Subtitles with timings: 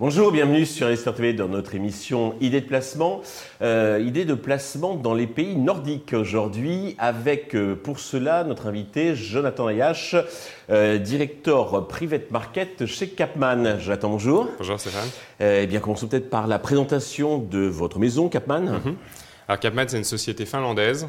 [0.00, 3.22] Bonjour, bienvenue sur Esther TV dans notre émission Idée de placement.
[3.62, 9.14] Euh, idée de placement dans les pays nordiques aujourd'hui avec euh, pour cela notre invité
[9.14, 10.16] Jonathan Ayache,
[10.70, 13.78] euh, directeur private market chez Capman.
[13.78, 14.48] Jonathan, bonjour.
[14.58, 15.08] Bonjour Stéphane.
[15.40, 18.60] eh bien, commençons peut-être par la présentation de votre maison Capman.
[18.60, 18.96] Mhm.
[19.46, 21.06] Alors Capman, c'est une société finlandaise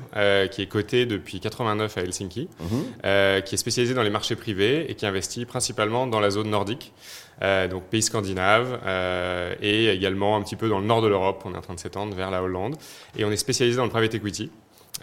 [0.51, 3.41] qui est cotée depuis 89 à Helsinki, mhm.
[3.43, 6.91] qui est spécialisée dans les marchés privés et qui investit principalement dans la zone nordique.
[7.41, 11.43] Euh, donc pays scandinaves, euh, et également un petit peu dans le nord de l'Europe.
[11.45, 12.75] On est en train de s'étendre vers la Hollande.
[13.17, 14.51] Et on est spécialisé dans le private equity.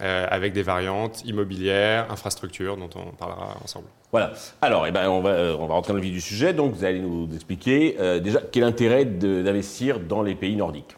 [0.01, 3.85] Euh, avec des variantes immobilières, infrastructures, dont on parlera ensemble.
[4.11, 4.33] Voilà.
[4.63, 6.55] Alors, eh ben, on, va, on va rentrer dans le vif du sujet.
[6.55, 10.97] Donc, vous allez nous expliquer déjà quel est l'intérêt d'investir dans les pays nordiques.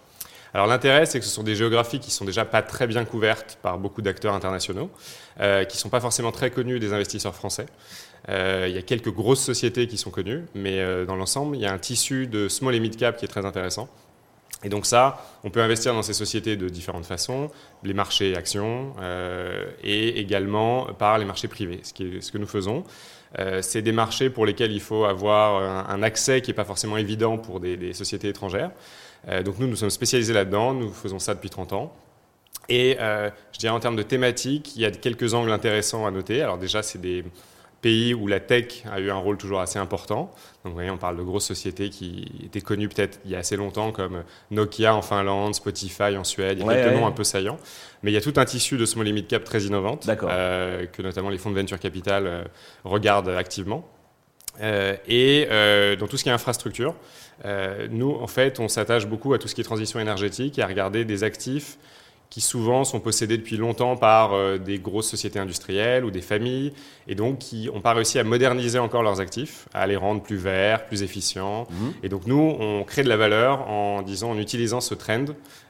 [0.55, 3.59] Alors l'intérêt, c'est que ce sont des géographies qui sont déjà pas très bien couvertes
[3.61, 4.89] par beaucoup d'acteurs internationaux,
[5.41, 7.67] euh, qui sont pas forcément très connus des investisseurs français.
[8.29, 11.63] Euh, il y a quelques grosses sociétés qui sont connues, mais euh, dans l'ensemble, il
[11.63, 13.89] y a un tissu de small et mid cap qui est très intéressant.
[14.65, 17.51] Et donc ça, on peut investir dans ces sociétés de différentes façons,
[17.85, 21.93] les marchés actions euh, et également par les marchés privés, ce,
[22.33, 22.83] que nous faisons.
[23.39, 26.97] Euh, c'est des marchés pour lesquels il faut avoir un, accès qui n'est pas forcément
[26.97, 28.71] évident pour des, des sociétés étrangères.
[29.29, 31.95] Euh, donc nous, nous sommes spécialisés là-dedans, nous faisons ça depuis 30 ans.
[32.71, 36.41] Et je dirais en termes de thématiques, il y a quelques angles intéressants à noter.
[36.41, 37.23] Alors déjà, c'est des
[37.85, 40.33] pays où la tech a eu un rôle toujours assez important.
[40.65, 43.41] Donc, vous voyez, on parle de grosses sociétés qui étaient connues peut-être il y a
[43.41, 46.57] assez longtemps, comme Nokia en Finlande, Spotify en Suède.
[46.59, 47.59] Il y a quelques noms un peu saillants.
[48.03, 51.03] Mais il y a tout un tissu de small limit cap très innovantes, euh, que
[51.03, 52.45] notamment les fonds de venture capital euh,
[52.85, 53.87] regardent activement.
[54.63, 55.47] Euh, et
[56.01, 56.95] dans tout ce qui est infrastructure,
[57.91, 60.67] nous, en fait, on s'attache beaucoup à tout ce qui est transition énergétique et à
[60.67, 61.77] regarder des actifs
[62.35, 66.73] qui souvent sont possédés depuis longtemps par euh, des grosses sociétés industrielles ou des familles,
[67.07, 70.35] et donc qui n'ont pas réussi à moderniser encore leurs actifs, à les rendre plus
[70.35, 71.69] verts, plus efficients.
[71.71, 71.93] Mhm.
[72.03, 75.27] Et donc nous, on crée de la valeur en disant, en utilisant ce trend,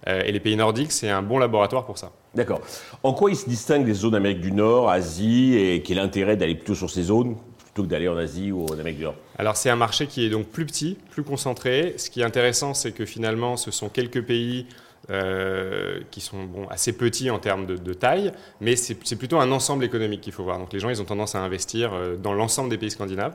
[0.08, 2.12] euh, et les pays nordiques, c'est un bon laboratoire pour ça.
[2.34, 2.62] D'accord.
[3.02, 6.38] En quoi ils se distinguent des zones d'Amérique du Nord, Asie, et quel est l'intérêt
[6.38, 9.16] d'aller plutôt sur ces zones plutôt que d'aller en Asie ou en Amérique du Nord?
[9.36, 11.92] Alors c'est un marché qui est donc plus petit, plus concentré.
[11.98, 14.64] Ce qui est intéressant, c'est que finalement, ce sont quelques pays
[15.10, 19.84] euh, qui sont bon, assez petits en termes de, taille, mais c'est plutôt un ensemble
[19.84, 20.58] économique qu'il faut voir.
[20.58, 23.34] Donc les gens, ils ont tendance à investir euh, dans l'ensemble des pays scandinaves.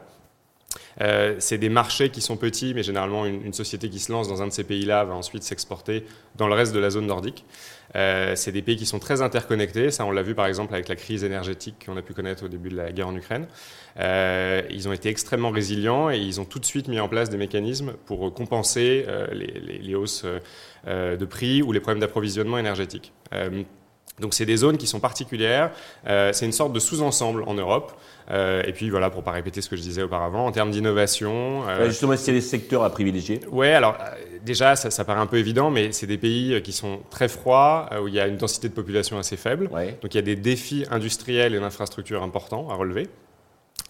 [1.01, 4.41] Euh, c'est des marchés qui sont petits, mais généralement une, société qui se lance dans
[4.41, 6.05] un de ces pays-là va ensuite s'exporter
[6.35, 7.45] dans le reste de la zone nordique.
[7.93, 10.95] c'est des pays qui sont très interconnectés, ça on l'a vu par exemple avec la
[10.95, 13.47] crise énergétique qu'on a pu connaître au début de la guerre en Ukraine.
[13.97, 17.37] ils ont été extrêmement résilients et ils ont tout de suite mis en place des
[17.37, 20.25] mécanismes pour compenser les, les, hausses
[20.87, 23.11] euh, de prix ou les problèmes d'approvisionnement énergétique.
[24.19, 25.71] Euh, donc c'est des zones qui sont particulières.
[26.07, 27.93] Euh, c'est une sorte de sous-ensemble en Europe.
[28.31, 31.63] et puis voilà, pour pas répéter ce que je disais auparavant, en termes d'innovation.
[31.85, 33.39] justement, c'est des secteurs à privilégier?
[33.51, 33.97] Ouais, alors
[34.45, 37.89] déjà, ça, ça, paraît un peu évident, mais c'est des pays qui sont très froids,
[38.01, 39.69] où il y a une densité de population assez faible.
[40.01, 43.07] Donc il y a des défis industriels et d'infrastructures importants à relever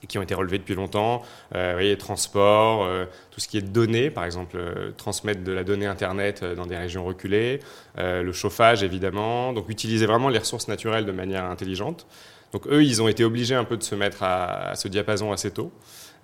[0.07, 1.21] qui ont été relevés depuis longtemps.
[1.55, 5.63] Euh, voyez, transport, euh, tout ce qui est données, par exemple, euh, transmettre de la
[5.63, 7.59] donnée Internet euh, dans des régions reculées,
[7.97, 12.07] le chauffage évidemment, donc utiliser vraiment les ressources naturelles de manière intelligente.
[12.53, 15.51] Donc eux, ils ont été obligés un peu de se mettre à, ce diapason assez
[15.51, 15.71] tôt.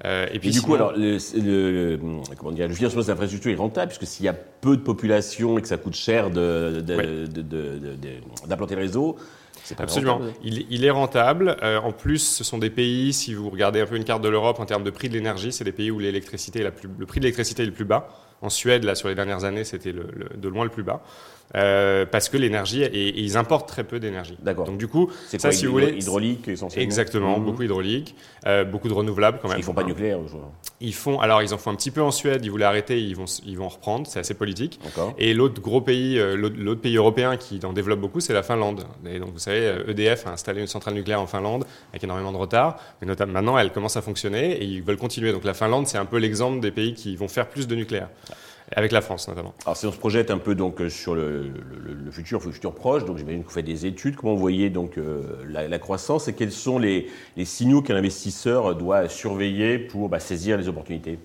[0.05, 1.99] et puis du coup, alors, le, le,
[2.37, 5.57] comment dire, le financement des infrastructures est rentable, puisque s'il y a peu de population
[5.57, 7.41] et que ça coûte cher d'implanter de,
[8.47, 9.17] de, le réseau,
[9.77, 10.21] Absolument.
[10.43, 11.57] Il, est rentable.
[11.63, 14.29] Euh, en plus, ce sont des pays, si vous regardez un peu une carte de
[14.29, 17.25] l'Europe en termes de prix de l'énergie, c'est des pays où l'électricité le prix de
[17.25, 18.07] l'électricité est le plus bas.
[18.45, 21.01] En Suède, là, sur les dernières années, c'était de loin le plus bas.
[21.53, 24.37] Euh, parce que l'énergie, et, ils importent très peu d'énergie.
[24.41, 24.65] D'accord.
[24.65, 26.83] Donc du coup, c'est ça, si vous voulez, hydraulique essentiellement.
[26.83, 27.45] Exactement, mmh.
[27.45, 28.15] beaucoup hydraulique,
[28.47, 29.59] euh, beaucoup de renouvelables quand même.
[29.59, 30.17] Ils font pas de nucléaire.
[30.81, 32.43] Ils font, alors ils en font un petit peu en Suède.
[32.43, 34.07] Ils voulaient arrêter, ils vont, ils vont reprendre.
[34.07, 34.79] C'est assez politique.
[35.17, 38.83] Et l'autre gros pays, euh, l'autre pays européen qui en développe beaucoup, c'est la Finlande.
[39.05, 42.37] Et donc vous savez, EDF a installé une centrale nucléaire en Finlande avec énormément de
[42.37, 45.31] retard, mais notamment maintenant elle commence à fonctionner et ils veulent continuer.
[45.31, 48.09] Donc la Finlande, c'est un peu l'exemple des pays qui vont faire plus de nucléaire.
[48.71, 49.53] Avec la France notamment.
[49.65, 51.51] Alors si on se projette un peu donc euh, sur le,
[52.11, 54.97] futur, le futur proche, donc j'imagine que vous faites des études, comment vous voyez donc
[54.97, 57.07] euh, la, croissance et quels sont les,
[57.43, 61.19] signaux qu'un investisseur doit surveiller pour bah, saisir les opportunités?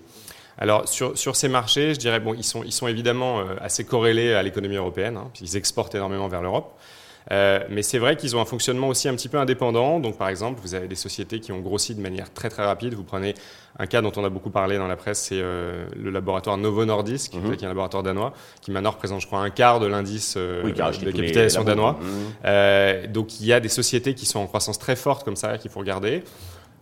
[0.57, 3.85] Alors sur, sur, ces marchés, je dirais bon, ils sont, ils sont évidemment euh, assez
[3.85, 6.77] corrélés à l'économie européenne, hein, puisqu'ils exportent énormément vers l'Europe.
[7.29, 9.99] Mais c'est vrai qu'ils ont un fonctionnement aussi un petit peu indépendant.
[9.99, 12.93] Donc, par exemple, vous avez des sociétés qui ont grossi de manière très très rapide.
[12.93, 13.33] Vous prenez
[13.79, 17.33] un cas dont on a beaucoup parlé dans la presse, c'est le laboratoire Novo Nordisk,
[17.33, 17.55] mhm.
[17.55, 21.11] qui est un laboratoire danois, qui maintenant représente, je crois, un quart de l'indice de
[21.11, 21.99] capitalisation danois.
[22.01, 23.11] Mhm.
[23.11, 25.71] donc, il y a des sociétés qui sont en croissance très forte comme ça, qu'il
[25.71, 26.23] faut regarder.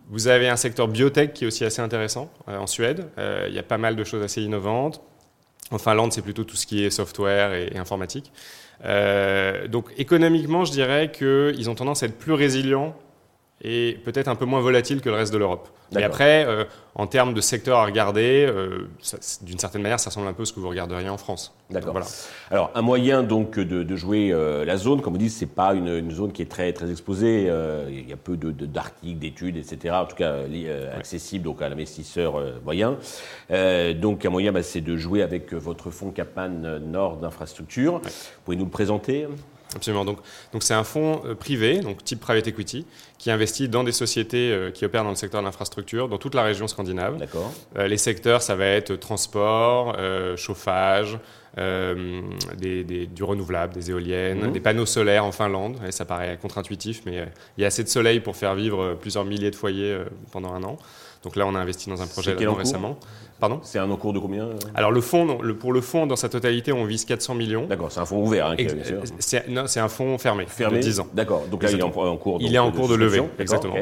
[0.08, 3.06] Vous avez un secteur biotech qui est aussi assez intéressant en Suède.
[3.46, 5.00] il y a pas mal de choses assez innovantes.
[5.70, 8.32] En Finlande, c'est plutôt tout ce qui est software et, informatique.
[8.84, 12.96] Euh, donc économiquement, je dirais qu'ils ont tendance à être plus résilients
[13.62, 15.68] et peut-être un peu moins volatiles que le reste de l'Europe.
[15.98, 16.64] Et après, euh,
[16.94, 18.88] en termes de secteur à regarder, euh,
[19.42, 21.52] d'une certaine manière, ça ressemble un peu à ce que vous regarderiez en France.
[21.68, 21.92] D'accord.
[21.92, 22.06] Voilà.
[22.50, 26.10] Alors, un moyen donc de, jouer euh, la zone, comme vous dites, c'est pas une,
[26.10, 27.50] zone qui est très très exposée.
[27.90, 29.94] il y a peu d'articles, d'études, etc.
[29.94, 30.36] En tout cas,
[30.96, 32.96] accessibles donc à l'investisseur moyen.
[34.00, 38.00] donc, un moyen, bah, c'est de jouer avec votre fonds Capan Nord d'infrastructure.
[38.04, 38.10] Vous
[38.44, 39.26] pouvez nous le présenter?
[39.76, 40.04] Absolument.
[40.04, 40.18] Donc,
[40.52, 42.86] donc c'est un fonds euh, privé, donc type private equity,
[43.18, 46.34] qui investit dans des sociétés euh, qui opèrent dans le secteur de l'infrastructure, dans toute
[46.34, 47.18] la région scandinave.
[47.18, 47.52] D'accord.
[47.76, 49.96] Euh, les secteurs, ça va être transport,
[50.36, 51.18] chauffage,
[51.56, 54.52] des, du renouvelable, des éoliennes, mmh.
[54.52, 55.76] des panneaux solaires en Finlande.
[55.86, 57.26] Et ça paraît contre-intuitif, mais
[57.56, 59.98] il y a assez de soleil pour faire vivre plusieurs milliers de foyers
[60.32, 60.78] pendant un an.
[61.22, 62.98] Donc là, on a investi dans un projet récemment.
[63.38, 63.60] Pardon?
[63.62, 64.54] C'est un encours de combien euh?
[64.74, 67.66] Alors le fonds, pour le fonds, dans sa totalité, on vise 400 millions.
[67.66, 68.56] D'accord, c'est un fonds ouvert, hein,
[69.18, 71.06] C'est un fonds fermé, fermé de 10 ans.
[71.14, 73.76] D'accord, donc là, il est en, cours, il est en cours de, levée, exactement.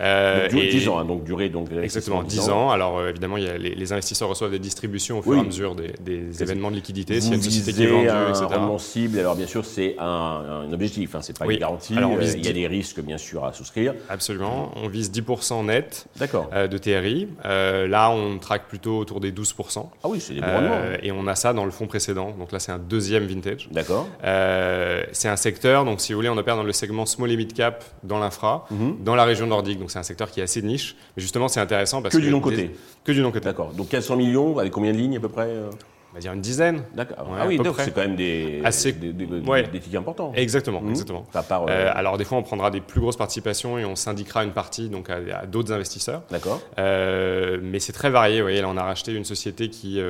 [0.00, 2.70] Euh, 10 ans, hein, donc durée donc Exactement, 10 ans.
[2.70, 5.42] Alors euh, évidemment, il y a les, investisseurs reçoivent des distributions au fur et à
[5.42, 7.20] mesure des, événements de liquidité.
[7.20, 8.46] S'il y a une société qui est vendue, un etc.
[8.48, 9.18] rendement cible.
[9.18, 11.96] Alors bien sûr, c'est un, objectif, hein, c'est pas une garantie.
[11.96, 13.94] Alors, euh, il y a des risques bien sûr à souscrire.
[14.08, 14.72] Absolument.
[14.76, 16.06] On vise 10% net
[16.52, 17.28] euh, de TRI.
[17.44, 19.86] là, on traque plutôt autour des 12%.
[20.02, 20.80] Ah oui, c'est des bons rendements.
[21.02, 22.34] Et on a ça dans le fonds précédent.
[22.38, 23.68] Donc là, c'est un deuxième vintage.
[23.70, 24.08] D'accord.
[24.22, 25.84] c'est un secteur.
[25.84, 28.66] Donc si vous voulez, on opère dans le segment small et mid cap dans l'infra,
[28.70, 28.96] mhm.
[29.04, 29.81] dans la région nordique.
[29.82, 30.94] Donc c'est un secteur qui est assez niche.
[31.16, 32.20] Mais justement, c'est intéressant parce que.
[32.20, 32.70] Que du non-côté
[33.04, 33.44] Que du non-côté.
[33.44, 33.72] D'accord.
[33.72, 35.70] Donc 400 millions, avec combien de lignes à peu près euh
[36.12, 36.84] on va dire une dizaine.
[36.94, 37.26] D'accord.
[37.38, 38.92] ah oui, donc c'est quand même des, Assez...
[38.92, 40.30] des, des, tickets importants.
[40.34, 40.90] Exactement, mmh.
[40.90, 41.24] exactement.
[41.32, 41.90] Part, euh, euh...
[41.94, 45.08] alors des fois, on prendra des plus grosses participations et on syndiquera une partie donc
[45.08, 46.22] à, d'autres investisseurs.
[46.30, 46.60] D'accord.
[46.78, 48.40] Euh, mais c'est très varié.
[48.40, 50.02] Vous voyez, là, on a racheté une société qui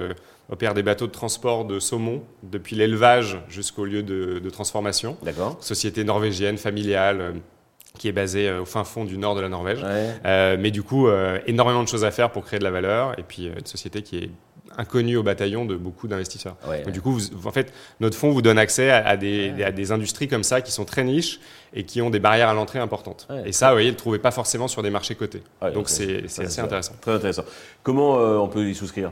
[0.50, 5.16] opère des bateaux de transport de saumon depuis l'élevage jusqu'au lieu de, de transformation.
[5.22, 5.56] D'accord.
[5.60, 7.34] Société norvégienne, familiale
[7.98, 9.80] qui est basé euh, au fin fond du nord de la Norvège.
[10.24, 13.18] Euh, mais du coup, euh, énormément de choses à faire pour créer de la valeur.
[13.18, 14.30] Et puis, une société qui est
[14.78, 16.56] inconnue au bataillon de beaucoup d'investisseurs.
[16.90, 20.44] du coup, en fait, notre fonds vous donne accès à, des, à, des, industries comme
[20.44, 21.40] ça qui sont très niches
[21.74, 23.28] et qui ont des barrières à l'entrée importantes.
[23.44, 25.42] et ça, vous voyez, ne le trouvez pas forcément sur des marchés cotés.
[25.74, 26.94] donc, c'est assez intéressant.
[27.02, 27.44] Très intéressant.
[27.82, 29.10] Comment on peut y souscrire?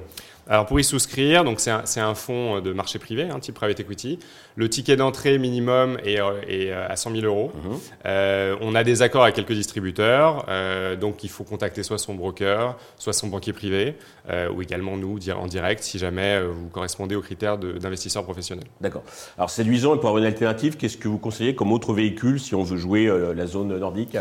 [0.51, 3.79] Alors pour y souscrire, donc c'est un, un, fonds de marché privé, un type private
[3.79, 4.19] equity.
[4.57, 7.53] Le ticket d'entrée minimum est, euh, est, euh, à 100 000 euros.
[7.55, 7.79] Mhm.
[8.07, 12.15] Euh, on a des accords avec quelques distributeurs, euh, donc il faut contacter soit son
[12.15, 13.95] broker, soit son banquier privé,
[14.29, 18.65] euh, ou également nous dire en direct si jamais vous correspondez aux critères d'investisseur professionnel.
[18.81, 19.05] D'accord.
[19.39, 22.57] Alors séduisant et pour avoir une alternative, qu'est-ce que vous conseillez comme autre véhicule si
[22.57, 24.17] on veut jouer la zone nordique?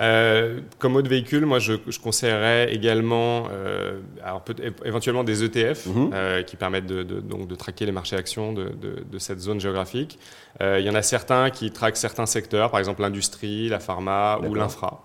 [0.00, 4.42] Euh, comme autre véhicule, moi je, conseillerais également euh, alors
[4.84, 6.10] éventuellement des ETF mhm.
[6.14, 10.18] euh, qui permettent de, donc de traquer les marchés actions de, de, cette zone géographique.
[10.60, 14.54] il y en a certains qui traquent certains secteurs, par exemple l'industrie, la pharma ou
[14.54, 15.04] l'infra.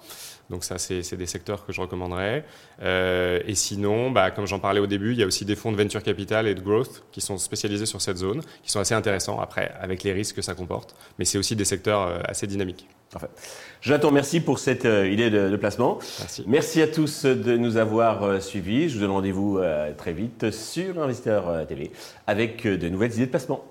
[0.50, 2.46] Donc ça, c'est des secteurs que je recommanderais.
[2.82, 5.72] Euh, et sinon, bah, comme j'en parlais au début, il y a aussi des fonds
[5.72, 8.94] de venture capital et de growth qui sont spécialisés sur cette zone, qui sont assez
[8.94, 10.96] intéressants après, avec les risques que ça comporte.
[11.18, 12.88] Mais c'est aussi des secteurs assez dynamiques.
[13.16, 13.30] Parfait.
[13.80, 16.00] Jonathan, merci pour cette euh, idée de, placement.
[16.20, 16.44] Merci.
[16.48, 18.90] Merci à tous de nous avoir suivis.
[18.90, 19.62] Je vous donne rendez-vous
[19.98, 21.92] très vite sur Investisseur TV
[22.28, 23.64] avec de nouvelles idées de placement.